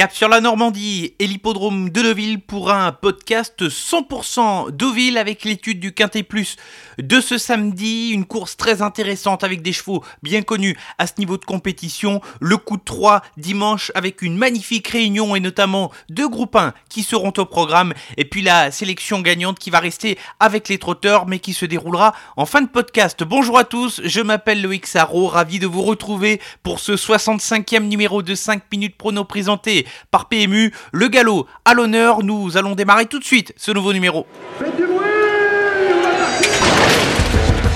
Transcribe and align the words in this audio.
Cap 0.00 0.14
sur 0.14 0.30
la 0.30 0.40
Normandie 0.40 1.12
et 1.18 1.26
l'hippodrome 1.26 1.90
de 1.90 2.00
Deauville 2.00 2.40
pour 2.40 2.70
un 2.70 2.90
podcast 2.90 3.68
100% 3.68 4.70
Deauville 4.70 5.18
avec 5.18 5.44
l'étude 5.44 5.78
du 5.78 5.92
Quintet 5.92 6.22
Plus 6.22 6.56
de 6.96 7.20
ce 7.20 7.36
samedi. 7.36 8.08
Une 8.08 8.24
course 8.24 8.56
très 8.56 8.80
intéressante 8.80 9.44
avec 9.44 9.60
des 9.60 9.74
chevaux 9.74 10.02
bien 10.22 10.40
connus 10.40 10.74
à 10.96 11.06
ce 11.06 11.12
niveau 11.18 11.36
de 11.36 11.44
compétition. 11.44 12.22
Le 12.40 12.56
coup 12.56 12.78
de 12.78 12.82
3 12.82 13.20
dimanche 13.36 13.92
avec 13.94 14.22
une 14.22 14.38
magnifique 14.38 14.88
réunion 14.88 15.36
et 15.36 15.40
notamment 15.40 15.92
deux 16.08 16.30
groupes 16.30 16.56
1 16.56 16.72
qui 16.88 17.02
seront 17.02 17.34
au 17.36 17.44
programme. 17.44 17.92
Et 18.16 18.24
puis 18.24 18.40
la 18.40 18.70
sélection 18.70 19.20
gagnante 19.20 19.58
qui 19.58 19.68
va 19.68 19.80
rester 19.80 20.16
avec 20.38 20.70
les 20.70 20.78
trotteurs 20.78 21.26
mais 21.26 21.40
qui 21.40 21.52
se 21.52 21.66
déroulera 21.66 22.14
en 22.38 22.46
fin 22.46 22.62
de 22.62 22.68
podcast. 22.68 23.22
Bonjour 23.22 23.58
à 23.58 23.64
tous, 23.64 24.00
je 24.02 24.22
m'appelle 24.22 24.62
Loïc 24.62 24.86
Sarro, 24.86 25.26
ravi 25.26 25.58
de 25.58 25.66
vous 25.66 25.82
retrouver 25.82 26.40
pour 26.62 26.80
ce 26.80 26.92
65e 26.92 27.86
numéro 27.86 28.22
de 28.22 28.34
5 28.34 28.62
minutes 28.72 28.96
prono 28.96 29.24
présenté 29.24 29.86
par 30.10 30.28
PMU. 30.28 30.72
Le 30.92 31.08
galop 31.08 31.46
à 31.64 31.74
l'honneur, 31.74 32.22
nous 32.22 32.56
allons 32.56 32.74
démarrer 32.74 33.06
tout 33.06 33.18
de 33.18 33.24
suite 33.24 33.52
ce 33.56 33.70
nouveau 33.72 33.92
numéro. 33.92 34.26
Faites 34.58 34.76
du 34.76 34.86
bruit 34.86 34.98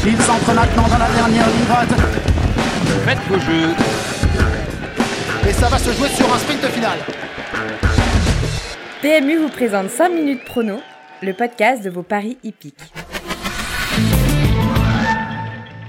Il 0.07 0.21
s'entre 0.23 0.53
maintenant 0.55 0.89
dans 0.89 0.99
la 0.99 1.11
dernière 1.11 1.47
ligne 1.49 1.65
droite. 1.67 1.89
Faites 3.05 3.19
vos 3.29 3.39
jeux. 3.41 3.75
Et 5.49 5.53
ça 5.53 5.69
va 5.69 5.79
se 5.79 5.93
jouer 5.93 6.09
sur 6.09 6.33
un 6.33 6.39
sprint 6.39 6.67
final. 6.67 6.99
PMU 9.03 9.37
vous 9.37 9.51
présente 9.51 9.91
5 9.91 10.09
minutes 10.09 10.45
prono, 10.45 10.81
le 11.23 11.35
podcast 11.35 11.83
de 11.83 11.91
vos 11.91 12.03
paris 12.03 12.39
hippiques. 12.43 12.93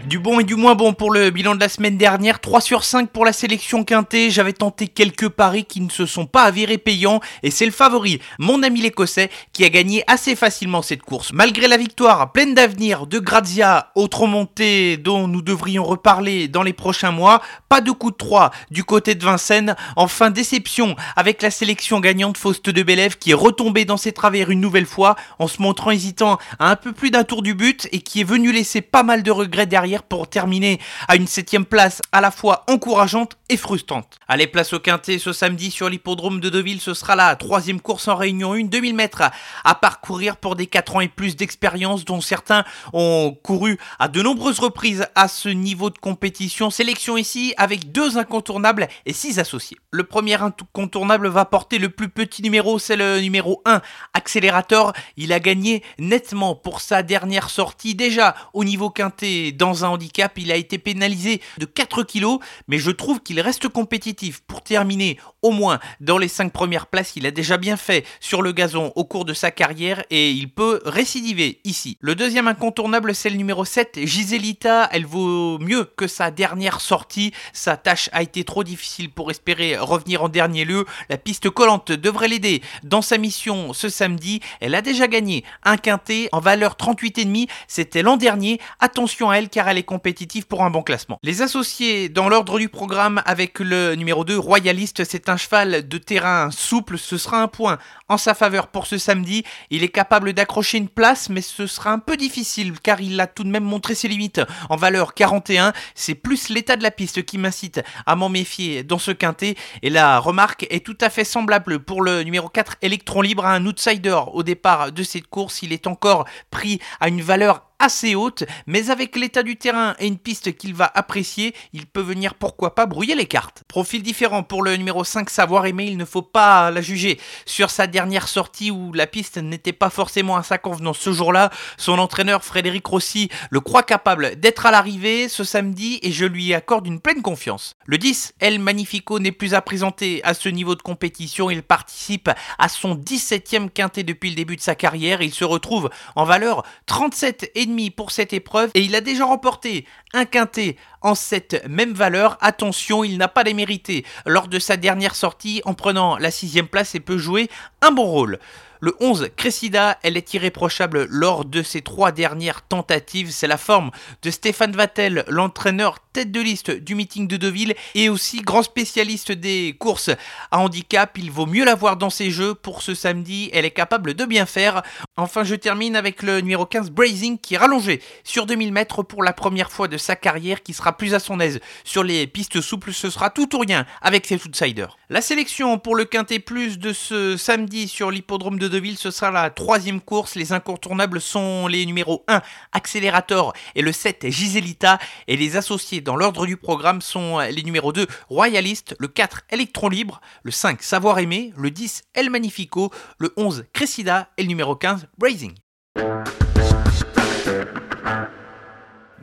Du 0.08 0.20
bon 0.20 0.40
et 0.40 0.44
du 0.44 0.54
moins 0.54 0.76
bon 0.76 0.94
pour 0.94 1.12
le 1.12 1.32
bilan 1.32 1.56
de 1.56 1.60
la 1.60 1.68
semaine 1.68 1.98
dernière, 1.98 2.40
3 2.40 2.62
sur 2.62 2.84
5 2.84 3.10
pour 3.10 3.26
la 3.26 3.34
sélection 3.34 3.84
quintée, 3.84 4.30
j'avais 4.30 4.54
tenté 4.54 4.88
quelques 4.88 5.30
paris 5.30 5.66
qui 5.66 5.82
ne 5.82 5.90
se 5.90 6.06
sont 6.06 6.28
pas 6.28 6.44
avérés 6.44 6.78
payants 6.78 7.22
et 7.42 7.50
c'est 7.50 7.66
le 7.66 7.72
favori, 7.72 8.20
mon 8.38 8.62
ami 8.62 8.82
l'écossais, 8.82 9.32
qui 9.52 9.66
a 9.66 9.70
gagné 9.70 10.04
assez 10.06 10.36
facilement 10.36 10.84
cette 10.84 11.02
course. 11.02 11.34
Malgré 11.34 11.68
la 11.68 11.78
victoire 11.78 12.32
pleine 12.32 12.54
d'avenir 12.54 13.08
de 13.08 13.18
Grazia, 13.18 13.92
autre 13.96 14.28
montée 14.28 14.98
dont 14.98 15.28
nous 15.28 15.42
devrions 15.42 15.84
reparler 15.84 16.48
dans 16.48 16.62
les 16.62 16.74
prochains 16.74 17.12
mois, 17.12 17.42
pas 17.68 17.82
de 17.82 17.90
coup 17.90 18.12
de 18.12 18.18
3 18.18 18.52
du 18.70 18.84
côté 18.84 19.16
de 19.16 19.26
Vincennes, 19.26 19.76
enfin 19.96 20.30
déception 20.30 20.96
avec 21.16 21.42
la 21.42 21.50
sélection 21.50 22.00
gagnante 22.00 22.38
Faust 22.38 22.70
de 22.70 22.84
Bélève 22.84 23.18
qui 23.18 23.32
est 23.32 23.36
retombée 23.36 23.86
dans 23.86 23.98
ses 23.98 24.12
travers 24.12 24.52
une 24.52 24.62
nouvelle 24.62 24.86
fois 24.86 25.16
en 25.40 25.48
se 25.48 25.64
montrant 25.64 25.90
hésitant 25.90 26.38
à 26.60 26.70
un 26.70 26.76
peu 26.76 26.92
plus 26.92 27.10
d'un 27.10 27.24
tour 27.24 27.42
du 27.42 27.56
but 27.56 27.88
et 27.92 28.02
qui 28.02 28.22
est 28.22 28.26
venu 28.26 28.52
laisser 28.52 28.82
pas 28.82 29.02
mal 29.02 29.24
de 29.24 29.32
regrets 29.32 29.66
derrière 29.66 29.96
pour 30.08 30.30
terminer 30.30 30.80
à 31.08 31.16
une 31.16 31.28
septième 31.28 31.66
place 31.66 32.02
à 32.12 32.22
la 32.22 32.32
fois 32.32 32.64
encourageante 32.68 33.38
et 33.50 33.58
frustrante. 33.58 34.18
Allez, 34.28 34.48
place 34.48 34.74
au 34.74 34.80
quintet 34.80 35.20
ce 35.20 35.34
samedi 35.34 35.72
sur 35.72 35.90
l'hippodrome 35.90 36.40
de 36.40 36.50
Deauville, 36.50 36.82
ce 36.82 36.94
sera 36.94 37.16
la 37.16 37.36
troisième 37.36 37.82
course 37.82 38.08
en 38.08 38.16
réunion 38.16 38.54
1, 38.54 38.64
2000 38.66 38.96
mètres 38.96 39.24
à 39.64 39.76
parcourir 39.76 40.38
pour 40.38 40.56
des 40.56 40.68
4 40.68 40.96
ans 40.96 41.02
et 41.02 41.08
plus 41.08 41.36
d'expérience 41.36 42.06
dont 42.06 42.22
certains 42.22 42.64
ont 42.94 43.38
couru 43.44 43.78
à 44.00 44.08
de 44.08 44.22
nombreuses 44.22 44.60
reprises 44.60 45.06
à 45.16 45.28
ce 45.28 45.50
niveau 45.50 45.90
de 45.90 45.98
compétition. 45.98 46.70
Sélection 46.70 47.18
ici 47.18 47.54
avec 47.58 47.92
deux 47.92 48.18
incontournables 48.18 48.88
et 49.06 49.14
six 49.14 49.40
associés. 49.40 49.78
Le 49.92 50.04
premier 50.04 50.42
incontournable 50.42 51.28
va 51.28 51.46
porter 51.46 51.78
le 51.78 51.90
plus 51.90 52.10
petit 52.10 52.42
numéro, 52.42 52.80
c'est 52.80 52.96
le 52.96 53.20
numéro 53.20 53.62
1, 53.66 53.82
Accélérateur. 54.14 54.94
Il 55.18 55.34
a 55.34 55.40
gagné 55.40 55.84
nettement 56.00 56.56
pour 56.56 56.82
sa 56.82 57.04
dernière 57.04 57.50
sortie 57.50 57.96
déjà 57.96 58.36
au 58.54 58.64
niveau 58.64 58.90
quintet 58.90 59.52
dans 59.52 59.85
un 59.85 59.85
handicap. 59.90 60.38
Il 60.38 60.52
a 60.52 60.56
été 60.56 60.78
pénalisé 60.78 61.42
de 61.58 61.66
4 61.66 62.04
kilos, 62.04 62.40
mais 62.68 62.78
je 62.78 62.92
trouve 62.92 63.22
qu'il 63.22 63.40
reste 63.42 63.68
compétitif 63.68 64.42
pour 64.42 64.62
terminer 64.62 65.18
au 65.42 65.52
moins 65.52 65.80
dans 66.00 66.18
les 66.18 66.28
5 66.28 66.52
premières 66.52 66.88
places. 66.88 67.14
Il 67.16 67.26
a 67.26 67.32
déjà 67.32 67.58
bien 67.58 67.78
fait 67.78 68.06
sur 68.20 68.42
le 68.42 68.52
gazon 68.52 68.92
au 68.96 69.06
cours 69.06 69.26
de 69.26 69.34
sa 69.34 69.52
carrière 69.52 70.04
et 70.10 70.32
il 70.32 70.50
peut 70.50 70.82
récidiver 70.86 71.60
ici. 71.64 71.98
Le 72.00 72.16
deuxième 72.16 72.48
incontournable, 72.48 73.14
c'est 73.14 73.30
le 73.30 73.38
numéro 73.38 73.66
7, 73.66 74.00
Giselita. 74.04 74.90
Elle 74.92 75.06
vaut 75.06 75.60
mieux 75.60 75.86
que 75.98 76.08
sa 76.08 76.32
dernière 76.32 76.82
sortie. 76.82 77.32
Sa 77.54 77.78
tâche 77.78 78.10
a 78.12 78.22
été 78.22 78.44
trop 78.44 78.64
difficile 78.64 79.10
pour 79.12 79.32
espérer 79.32 79.78
revenir 79.78 80.24
en 80.24 80.30
dernier 80.30 80.66
lieu. 80.66 80.86
La 81.10 81.18
piste 81.18 81.50
collante 81.50 81.92
devrait 81.92 82.28
l'aider 82.28 82.62
dans 82.84 83.02
sa 83.02 83.18
mission 83.18 83.74
ce 83.74 83.90
samedi. 83.90 84.40
Elle 84.60 84.76
a 84.76 84.82
déjà 84.82 85.08
gagné 85.08 85.44
un 85.64 85.78
quintet 85.78 86.30
en 86.32 86.40
valeur 86.40 86.76
38,5. 86.76 87.48
C'était 87.68 88.02
l'an 88.02 88.18
dernier. 88.18 88.60
Attention 88.80 89.30
à 89.30 89.38
elle 89.38 89.50
car 89.50 89.68
elle 89.68 89.75
est 89.78 89.84
compétitive 89.84 90.48
pour 90.48 90.64
un 90.64 90.70
bon 90.70 90.84
classement. 90.84 91.20
Les 91.24 91.42
associés 91.42 92.10
dans 92.10 92.30
l'ordre 92.30 92.60
du 92.60 92.70
programme 92.70 93.22
avec 93.26 93.60
le 93.60 93.96
numéro 93.96 94.24
2, 94.24 94.38
Royaliste, 94.38 95.04
c'est 95.04 95.30
un 95.30 95.38
cheval 95.38 95.88
de 95.88 95.98
terrain 95.98 96.50
souple. 96.52 96.98
Ce 96.98 97.18
sera 97.18 97.42
un 97.42 97.48
point 97.48 97.78
en 98.10 98.18
sa 98.18 98.34
faveur 98.34 98.68
pour 98.68 98.88
ce 98.88 98.98
samedi. 98.98 99.44
Il 99.70 99.84
est 99.84 99.90
capable 99.90 100.34
d'accrocher 100.34 100.78
une 100.78 100.90
place, 100.90 101.30
mais 101.30 101.42
ce 101.42 101.68
sera 101.68 101.92
un 101.92 102.00
peu 102.00 102.18
difficile 102.18 102.74
car 102.82 103.02
il 103.02 103.20
a 103.20 103.28
tout 103.28 103.44
de 103.44 103.50
même 103.50 103.64
montré 103.64 103.96
ses 103.96 104.08
limites 104.08 104.42
en 104.70 104.76
valeur 104.76 105.14
41. 105.14 105.74
C'est 105.94 106.16
plus 106.16 106.50
l'état 106.50 106.76
de 106.76 106.84
la 106.84 106.92
piste 106.92 107.24
qui 107.26 107.38
m'incite 107.38 107.82
à 108.06 108.16
m'en 108.16 108.30
méfier 108.30 108.84
dans 108.84 109.00
ce 109.00 109.12
quintet. 109.12 109.56
Et 109.82 109.90
la 109.90 110.20
remarque 110.20 110.68
est 110.70 110.86
tout 110.86 110.98
à 111.02 111.10
fait 111.10 111.24
semblable 111.24 111.80
pour 111.80 112.02
le 112.02 112.24
numéro 112.24 112.50
4, 112.50 112.78
Electron 112.82 113.22
Libre, 113.22 113.46
un 113.46 113.66
outsider 113.66 114.20
au 114.34 114.44
départ 114.44 114.92
de 114.92 115.04
cette 115.04 115.28
course. 115.28 115.62
Il 115.62 115.74
est 115.74 115.88
encore 115.88 116.26
pris 116.52 116.80
à 117.00 117.08
une 117.08 117.22
valeur 117.22 117.65
assez 117.80 118.16
haute, 118.16 118.44
mais 118.68 118.90
avec 118.90 119.16
l'état 119.16 119.44
du 119.44 119.58
terrain 119.58 119.96
et 120.00 120.08
une 120.08 120.18
piste 120.18 120.56
qu'il 120.56 120.74
va 120.74 120.92
apprécier, 120.94 121.54
il 121.74 121.86
peut 121.86 122.02
venir 122.02 122.36
pourquoi 122.36 122.76
pas 122.76 122.86
brouiller 122.86 123.16
les 123.16 123.26
cartes. 123.26 123.64
Profil 123.68 124.02
différent 124.02 124.44
pour 124.44 124.64
le 124.64 124.76
numéro 124.76 125.04
5 125.04 125.30
Savoir 125.30 125.66
Aimer, 125.66 125.86
il 125.86 125.98
ne 125.98 126.06
faut 126.06 126.22
pas 126.22 126.72
la 126.72 126.82
juger 126.82 127.20
sur 127.46 127.70
sa 127.70 127.88
dernière 127.88 128.28
sortie 128.28 128.72
où 128.72 128.94
la 128.94 129.08
piste 129.08 129.38
n'était 129.38 129.74
pas 129.74 129.90
forcément 129.90 130.38
à 130.38 130.44
sa 130.44 130.58
convenance 130.58 131.00
ce 131.00 131.12
jour-là. 131.12 131.52
Son 131.78 132.00
entraîneur 132.00 132.44
Frédéric 132.44 132.86
Rossi 132.86 133.30
le 133.50 133.60
croit 133.60 133.84
capable 133.84 134.40
d'être 134.40 134.66
à 134.66 134.72
l'arrivée 134.72 135.30
ce 135.30 135.44
samedi 135.44 136.00
et 136.02 136.12
je 136.12 136.26
lui 136.26 136.54
accorde 136.54 136.88
une 136.88 137.00
pleine 137.00 137.22
confiance. 137.22 137.76
Le 137.86 137.98
10, 137.98 138.36
El 138.40 138.60
Magnifico 138.60 139.20
n'est 139.20 139.32
plus 139.32 139.54
à 139.54 139.62
présenter 139.62 140.24
à 140.24 140.34
ce 140.34 140.50
niveau 140.50 140.76
de 140.76 140.82
compétition, 140.82 141.50
il 141.50 141.64
participe 141.64 142.30
à 142.58 142.70
son 142.70 142.96
17e 142.96 143.70
quintet 143.70 144.04
depuis 144.04 144.30
le 144.30 144.36
début 144.36 144.56
de 144.56 144.62
sa 144.62 144.76
carrière, 144.76 145.22
il 145.22 145.34
se 145.34 145.44
retrouve 145.44 145.90
en 146.16 146.26
valeur 146.26 146.64
37 146.86 147.52
et 147.56 147.65
pour 147.96 148.12
cette 148.12 148.34
épreuve 148.34 148.72
et 148.74 148.82
il 148.82 148.96
a 148.96 149.02
déjà 149.02 149.26
remporté 149.26 149.86
un 150.16 150.26
quintet 150.26 150.78
en 151.02 151.14
cette 151.14 151.68
même 151.68 151.94
valeur. 151.94 152.38
Attention, 152.42 153.04
il 153.04 153.18
n'a 153.18 153.28
pas 153.28 153.44
les 153.44 153.54
mérités 153.54 154.06
lors 154.26 154.48
de 154.48 154.60
sa 154.60 154.78
dernière 154.78 155.16
sortie 155.16 155.62
en 155.66 155.74
prenant 155.74 156.18
la 156.18 156.32
sixième 156.32 156.68
place 156.68 156.96
et 156.96 157.00
peut 157.00 157.18
jouer 157.18 157.50
un 157.82 157.92
bon 157.92 158.06
rôle. 158.06 158.40
Le 158.82 158.94
11, 159.00 159.30
Cressida, 159.36 159.98
elle 160.04 160.18
est 160.18 160.34
irréprochable 160.34 161.08
lors 161.10 161.46
de 161.46 161.64
ses 161.64 161.82
trois 161.82 162.12
dernières 162.12 162.62
tentatives. 162.62 163.32
C'est 163.32 163.48
la 163.48 163.58
forme 163.58 163.92
de 164.22 164.30
Stéphane 164.30 164.74
Vattel, 164.74 165.24
l'entraîneur 165.28 166.00
tête 166.14 166.32
de 166.32 166.40
liste 166.40 166.72
du 166.72 166.94
meeting 166.94 167.28
de 167.28 167.38
Deauville 167.38 167.74
et 167.96 168.10
aussi 168.10 168.42
grand 168.42 168.64
spécialiste 168.64 169.32
des 169.32 169.76
courses 169.80 170.12
à 170.52 170.60
handicap. 170.60 171.18
Il 171.18 171.32
vaut 171.32 171.46
mieux 171.46 171.66
la 171.66 171.76
voir 171.76 171.98
dans 171.98 172.10
ses 172.10 172.32
jeux 172.32 172.54
pour 172.54 172.82
ce 172.82 172.94
samedi. 172.94 173.50
Elle 173.54 173.66
est 173.66 173.72
capable 173.72 174.14
de 174.14 174.24
bien 174.26 174.46
faire. 174.46 174.84
Enfin, 175.18 175.44
je 175.44 175.56
termine 175.56 175.96
avec 175.96 176.22
le 176.22 176.42
numéro 176.42 176.66
15, 176.66 176.92
Brazing, 176.92 177.40
qui 177.40 177.56
est 177.56 177.58
rallongé 177.58 178.02
sur 178.24 178.46
2000 178.46 178.72
mètres 178.72 179.04
pour 179.04 179.24
la 179.24 179.34
première 179.34 179.72
fois 179.72 179.88
de 179.88 179.98
sa 180.06 180.16
carrière, 180.16 180.64
qui 180.64 180.74
sera 180.74 180.96
plus 180.96 181.14
à 181.14 181.20
son 181.20 181.40
aise 181.40 181.60
sur 181.84 182.04
les 182.04 182.28
pistes 182.28 182.62
souples. 182.62 182.94
Ce 182.94 183.10
sera 183.10 183.30
tout 183.30 183.56
ou 183.56 183.60
rien 183.60 183.86
avec 184.02 184.26
ses 184.26 184.36
outsiders. 184.46 184.98
La 185.10 185.22
sélection 185.22 185.78
pour 185.78 185.96
le 185.96 186.06
Quintet 186.06 186.40
Plus 186.40 186.80
de 186.80 186.94
ce 186.94 187.38
samedi 187.38 187.88
sur 187.88 188.12
l'hippodrome 188.12 188.60
de 188.60 188.68
Deauville, 188.68 188.98
ce 188.98 189.12
sera 189.12 189.32
la 189.32 189.50
troisième 189.50 190.02
course. 190.02 190.36
Les 190.36 190.54
incontournables 190.54 191.20
sont 191.20 191.68
les 191.68 191.86
numéros 191.86 192.24
1, 192.28 192.42
Accélérateur, 192.72 193.54
et 193.76 193.82
le 193.82 193.92
7, 193.92 194.30
Giselita. 194.30 195.00
Et 195.28 195.38
les 195.38 195.58
associés 195.58 196.02
dans 196.02 196.16
l'ordre 196.16 196.46
du 196.46 196.58
programme 196.58 197.02
sont 197.02 197.40
les 197.40 197.64
numéros 197.64 197.92
2, 197.92 198.08
Royaliste, 198.30 198.96
le 199.00 199.08
4, 199.08 199.42
Electron 199.50 199.90
Libre, 199.90 200.22
le 200.44 200.52
5, 200.52 200.82
Savoir 200.82 201.20
Aimer, 201.20 201.52
le 201.58 201.72
10, 201.72 202.04
El 202.14 202.30
Magnifico, 202.30 202.92
le 203.18 203.34
11, 203.38 203.66
Cressida 203.74 204.30
et 204.38 204.44
le 204.44 204.48
numéro 204.48 204.76
15, 204.76 205.08
Brazing. 205.18 205.56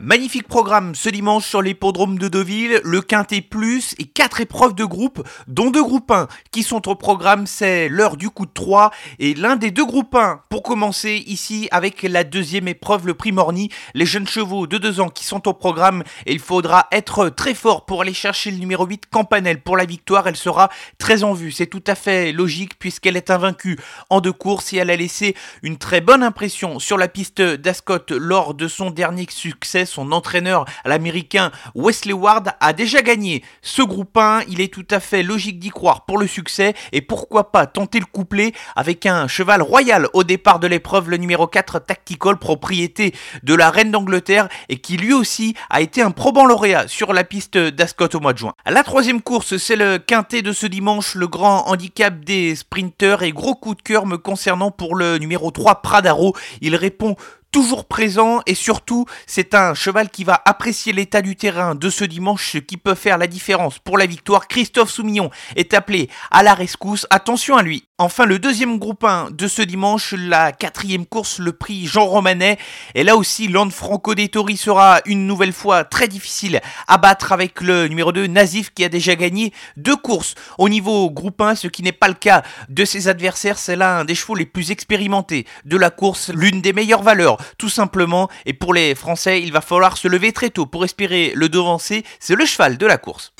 Magnifique 0.05 0.49
programme 0.49 0.95
ce 0.95 1.07
dimanche 1.07 1.47
sur 1.47 1.61
l'hippodrome 1.61 2.19
de 2.19 2.27
Deauville, 2.27 2.81
le 2.83 2.99
Quintet 2.99 3.39
Plus 3.39 3.95
et 3.99 4.03
quatre 4.03 4.41
épreuves 4.41 4.75
de 4.75 4.83
groupe, 4.83 5.25
dont 5.47 5.71
deux 5.71 5.81
groupes 5.81 6.11
1 6.11 6.27
qui 6.51 6.61
sont 6.61 6.89
au 6.89 6.95
programme, 6.95 7.47
c'est 7.47 7.87
l'heure 7.87 8.17
du 8.17 8.29
coup 8.29 8.45
de 8.45 8.51
3 8.53 8.91
et 9.19 9.33
l'un 9.33 9.55
des 9.55 9.71
deux 9.71 9.85
groupes 9.85 10.13
1 10.13 10.41
pour 10.49 10.61
commencer 10.61 11.23
ici 11.25 11.69
avec 11.71 12.03
la 12.03 12.25
deuxième 12.25 12.67
épreuve, 12.67 13.07
le 13.07 13.13
prix 13.13 13.31
Morny, 13.31 13.69
les 13.93 14.05
jeunes 14.05 14.27
chevaux 14.27 14.67
de 14.67 14.77
2 14.77 14.99
ans 14.99 15.07
qui 15.07 15.23
sont 15.23 15.47
au 15.47 15.53
programme. 15.53 16.03
Et 16.25 16.33
il 16.33 16.39
faudra 16.39 16.87
être 16.91 17.29
très 17.29 17.53
fort 17.53 17.85
pour 17.85 18.01
aller 18.01 18.13
chercher 18.13 18.51
le 18.51 18.57
numéro 18.57 18.85
8 18.85 19.05
Campanelle 19.09 19.61
pour 19.61 19.77
la 19.77 19.85
victoire, 19.85 20.27
elle 20.27 20.35
sera 20.35 20.67
très 20.97 21.23
en 21.23 21.31
vue, 21.31 21.53
c'est 21.53 21.67
tout 21.67 21.83
à 21.87 21.95
fait 21.95 22.33
logique 22.33 22.77
puisqu'elle 22.77 23.15
est 23.15 23.31
invaincue 23.31 23.79
en 24.09 24.19
deux 24.19 24.33
courses 24.33 24.73
et 24.73 24.77
elle 24.77 24.89
a 24.89 24.97
laissé 24.97 25.33
une 25.61 25.77
très 25.77 26.01
bonne 26.01 26.23
impression 26.23 26.79
sur 26.79 26.97
la 26.97 27.07
piste 27.07 27.41
d'Ascot 27.41 27.99
lors 28.09 28.53
de 28.53 28.67
son 28.67 28.91
dernier 28.91 29.27
succès 29.29 29.85
son 29.93 30.11
entraîneur, 30.11 30.65
l'américain 30.85 31.51
Wesley 31.75 32.13
Ward, 32.13 32.51
a 32.59 32.73
déjà 32.73 33.01
gagné. 33.01 33.43
Ce 33.61 33.81
groupe 33.81 34.17
1, 34.17 34.41
il 34.49 34.59
est 34.59 34.73
tout 34.73 34.87
à 34.89 34.99
fait 34.99 35.23
logique 35.23 35.59
d'y 35.59 35.69
croire 35.69 36.05
pour 36.05 36.17
le 36.17 36.27
succès 36.27 36.73
et 36.91 37.01
pourquoi 37.01 37.51
pas 37.51 37.67
tenter 37.67 37.99
le 37.99 38.05
couplet 38.05 38.53
avec 38.75 39.05
un 39.05 39.27
cheval 39.27 39.61
royal 39.61 40.07
au 40.13 40.23
départ 40.23 40.59
de 40.59 40.67
l'épreuve, 40.67 41.09
le 41.09 41.17
numéro 41.17 41.47
4 41.47 41.79
Tactical, 41.79 42.37
propriété 42.37 43.13
de 43.43 43.53
la 43.53 43.69
reine 43.69 43.91
d'Angleterre 43.91 44.49
et 44.69 44.77
qui 44.77 44.97
lui 44.97 45.13
aussi 45.13 45.55
a 45.69 45.81
été 45.81 46.01
un 46.01 46.11
probant 46.11 46.45
lauréat 46.45 46.87
sur 46.87 47.13
la 47.13 47.23
piste 47.23 47.57
d'Ascot 47.57 48.09
au 48.15 48.19
mois 48.19 48.33
de 48.33 48.39
juin. 48.39 48.53
La 48.65 48.83
troisième 48.83 49.21
course, 49.21 49.57
c'est 49.57 49.75
le 49.75 49.99
quintet 49.99 50.41
de 50.41 50.51
ce 50.51 50.65
dimanche, 50.65 51.15
le 51.15 51.27
grand 51.27 51.67
handicap 51.67 52.19
des 52.21 52.55
sprinteurs 52.55 53.21
et 53.21 53.31
gros 53.31 53.55
coup 53.55 53.75
de 53.75 53.81
cœur 53.81 54.05
me 54.07 54.17
concernant 54.17 54.71
pour 54.71 54.95
le 54.95 55.17
numéro 55.17 55.51
3 55.51 55.81
Pradaro. 55.81 56.35
Il 56.61 56.75
répond 56.75 57.15
toujours 57.53 57.85
présent 57.85 58.41
et 58.47 58.55
surtout 58.55 59.05
c'est 59.27 59.53
un 59.53 59.75
cheval 59.75 60.09
qui 60.09 60.23
va 60.23 60.41
apprécier 60.43 60.91
l'état 60.91 61.21
du 61.21 61.35
terrain 61.35 61.75
de 61.75 61.89
ce 61.91 62.03
dimanche 62.03 62.53
ce 62.53 62.57
qui 62.57 62.77
peut 62.77 62.95
faire 62.95 63.19
la 63.19 63.27
différence 63.27 63.77
pour 63.77 63.99
la 63.99 64.07
victoire. 64.07 64.47
Christophe 64.47 64.89
Soumillon 64.89 65.29
est 65.55 65.75
appelé 65.75 66.09
à 66.31 66.41
la 66.41 66.55
rescousse, 66.55 67.05
attention 67.11 67.55
à 67.55 67.61
lui. 67.61 67.85
Enfin 67.99 68.25
le 68.25 68.39
deuxième 68.39 68.79
groupe 68.79 69.03
1 69.03 69.29
de 69.31 69.47
ce 69.47 69.61
dimanche, 69.61 70.15
la 70.17 70.51
quatrième 70.51 71.05
course, 71.05 71.37
le 71.37 71.53
prix 71.53 71.85
Jean 71.85 72.05
Romanet. 72.05 72.57
Et 72.95 73.03
là 73.03 73.15
aussi 73.15 73.47
Land 73.47 73.69
Franco 73.69 74.15
Dettori 74.15 74.57
sera 74.57 75.01
une 75.05 75.27
nouvelle 75.27 75.53
fois 75.53 75.83
très 75.83 76.07
difficile 76.07 76.59
à 76.87 76.97
battre 76.97 77.33
avec 77.33 77.61
le 77.61 77.87
numéro 77.87 78.11
2 78.11 78.25
Nazif 78.25 78.73
qui 78.73 78.83
a 78.83 78.89
déjà 78.89 79.15
gagné 79.15 79.53
deux 79.77 79.95
courses 79.95 80.33
au 80.57 80.69
niveau 80.69 81.11
groupe 81.11 81.39
1, 81.39 81.53
ce 81.53 81.67
qui 81.67 81.83
n'est 81.83 81.91
pas 81.91 82.07
le 82.07 82.15
cas 82.15 82.41
de 82.69 82.83
ses 82.83 83.07
adversaires. 83.07 83.59
C'est 83.59 83.75
l'un 83.75 84.05
des 84.05 84.15
chevaux 84.15 84.33
les 84.33 84.47
plus 84.47 84.71
expérimentés 84.71 85.45
de 85.65 85.77
la 85.77 85.91
course, 85.91 86.31
l'une 86.33 86.61
des 86.61 86.73
meilleures 86.73 87.03
valeurs 87.03 87.37
tout 87.57 87.69
simplement. 87.69 88.29
Et 88.45 88.53
pour 88.53 88.73
les 88.73 88.95
Français, 88.95 89.41
il 89.41 89.51
va 89.51 89.61
falloir 89.61 89.97
se 89.97 90.07
lever 90.07 90.31
très 90.31 90.49
tôt 90.49 90.65
pour 90.65 90.85
espérer 90.85 91.31
le 91.35 91.49
devancer. 91.49 92.03
C'est 92.19 92.35
le 92.35 92.45
cheval 92.45 92.77
de 92.77 92.85
la 92.85 92.97
course. 92.97 93.33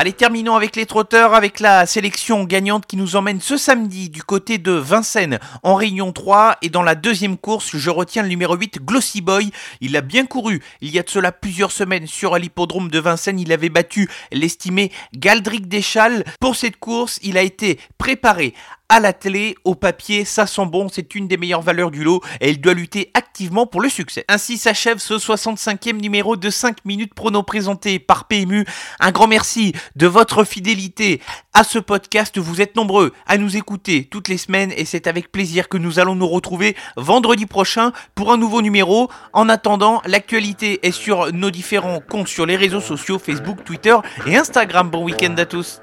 Allez, 0.00 0.12
terminons 0.12 0.54
avec 0.54 0.76
les 0.76 0.86
trotteurs, 0.86 1.34
avec 1.34 1.58
la 1.58 1.84
sélection 1.84 2.44
gagnante 2.44 2.86
qui 2.86 2.96
nous 2.96 3.16
emmène 3.16 3.40
ce 3.40 3.56
samedi 3.56 4.10
du 4.10 4.22
côté 4.22 4.58
de 4.58 4.70
Vincennes 4.70 5.40
en 5.64 5.74
Réunion 5.74 6.12
3. 6.12 6.58
Et 6.62 6.68
dans 6.68 6.84
la 6.84 6.94
deuxième 6.94 7.36
course, 7.36 7.76
je 7.76 7.90
retiens 7.90 8.22
le 8.22 8.28
numéro 8.28 8.54
8, 8.54 8.78
Glossy 8.84 9.22
Boy. 9.22 9.50
Il 9.80 9.96
a 9.96 10.00
bien 10.00 10.24
couru 10.24 10.62
il 10.82 10.94
y 10.94 11.00
a 11.00 11.02
de 11.02 11.10
cela 11.10 11.32
plusieurs 11.32 11.72
semaines 11.72 12.06
sur 12.06 12.38
l'hippodrome 12.38 12.92
de 12.92 13.00
Vincennes. 13.00 13.40
Il 13.40 13.52
avait 13.52 13.70
battu 13.70 14.08
l'estimé 14.30 14.92
Galdric 15.16 15.66
Deschal. 15.66 16.22
Pour 16.38 16.54
cette 16.54 16.76
course, 16.76 17.18
il 17.24 17.36
a 17.36 17.42
été 17.42 17.80
préparé 17.98 18.54
à 18.88 19.00
la 19.00 19.12
télé, 19.12 19.54
au 19.64 19.74
papier, 19.74 20.24
ça 20.24 20.46
sent 20.46 20.64
bon, 20.66 20.88
c'est 20.90 21.14
une 21.14 21.28
des 21.28 21.36
meilleures 21.36 21.62
valeurs 21.62 21.90
du 21.90 22.04
lot 22.04 22.22
et 22.40 22.50
il 22.50 22.60
doit 22.60 22.72
lutter 22.72 23.10
activement 23.12 23.66
pour 23.66 23.80
le 23.80 23.88
succès. 23.88 24.24
Ainsi 24.28 24.56
s'achève 24.56 24.98
ce 24.98 25.14
65e 25.14 26.00
numéro 26.00 26.36
de 26.36 26.48
5 26.48 26.84
minutes 26.84 27.12
prono 27.12 27.42
présenté 27.42 27.98
par 27.98 28.26
PMU. 28.26 28.64
Un 29.00 29.10
grand 29.10 29.26
merci 29.26 29.74
de 29.96 30.06
votre 30.06 30.44
fidélité 30.44 31.20
à 31.52 31.64
ce 31.64 31.78
podcast. 31.78 32.38
Vous 32.38 32.62
êtes 32.62 32.76
nombreux 32.76 33.12
à 33.26 33.36
nous 33.36 33.56
écouter 33.56 34.04
toutes 34.10 34.28
les 34.28 34.38
semaines 34.38 34.72
et 34.76 34.84
c'est 34.84 35.06
avec 35.06 35.30
plaisir 35.30 35.68
que 35.68 35.76
nous 35.76 35.98
allons 35.98 36.14
nous 36.14 36.28
retrouver 36.28 36.74
vendredi 36.96 37.44
prochain 37.44 37.92
pour 38.14 38.32
un 38.32 38.38
nouveau 38.38 38.62
numéro. 38.62 39.10
En 39.34 39.50
attendant, 39.50 40.00
l'actualité 40.06 40.86
est 40.86 40.92
sur 40.92 41.32
nos 41.32 41.50
différents 41.50 42.00
comptes 42.00 42.28
sur 42.28 42.46
les 42.46 42.56
réseaux 42.56 42.80
sociaux 42.80 43.18
Facebook, 43.18 43.64
Twitter 43.64 43.96
et 44.26 44.36
Instagram. 44.36 44.88
Bon 44.88 45.04
week-end 45.04 45.34
à 45.36 45.44
tous. 45.44 45.82